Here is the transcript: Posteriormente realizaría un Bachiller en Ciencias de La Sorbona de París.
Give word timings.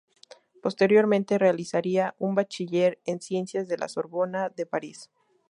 Posteriormente 0.63 1.37
realizaría 1.37 2.15
un 2.17 2.33
Bachiller 2.33 2.99
en 3.05 3.21
Ciencias 3.21 3.67
de 3.67 3.77
La 3.77 3.87
Sorbona 3.87 4.49
de 4.49 4.65
París. 4.65 5.11